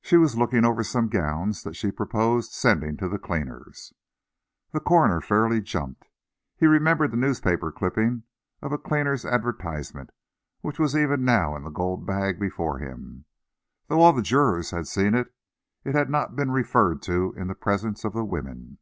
"She 0.00 0.16
was 0.16 0.38
looking 0.38 0.64
over 0.64 0.84
some 0.84 1.08
gowns 1.08 1.64
that 1.64 1.74
she 1.74 1.90
proposed 1.90 2.52
sending 2.52 2.96
to 2.98 3.08
the 3.08 3.18
cleaner's." 3.18 3.92
The 4.70 4.78
coroner 4.78 5.20
fairly 5.20 5.60
jumped. 5.60 6.06
He 6.56 6.66
remembered 6.66 7.10
the 7.10 7.16
newspaper 7.16 7.72
clipping 7.72 8.22
of 8.62 8.70
a 8.70 8.78
cleaner's 8.78 9.24
advertisement, 9.24 10.10
which 10.60 10.78
was 10.78 10.94
even 10.94 11.24
now 11.24 11.56
in 11.56 11.64
the 11.64 11.70
gold 11.70 12.06
bag 12.06 12.38
before 12.38 12.78
him. 12.78 13.24
Though 13.88 14.00
all 14.02 14.12
the 14.12 14.22
jurors 14.22 14.70
had 14.70 14.86
seen 14.86 15.16
it, 15.16 15.34
it 15.82 15.96
had 15.96 16.08
not 16.08 16.36
been 16.36 16.52
referred 16.52 17.02
to 17.10 17.34
in 17.36 17.48
the 17.48 17.56
presence 17.56 18.04
of 18.04 18.12
the 18.12 18.24
women. 18.24 18.78